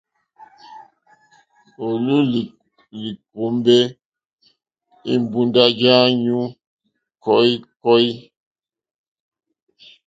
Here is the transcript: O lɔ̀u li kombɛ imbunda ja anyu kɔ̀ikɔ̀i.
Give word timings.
O 1.85 1.85
lɔ̀u 2.05 2.19
li 3.01 3.09
kombɛ 3.31 3.77
imbunda 5.13 5.63
ja 5.79 5.93
anyu 6.07 6.39
kɔ̀ikɔ̀i. 7.23 8.09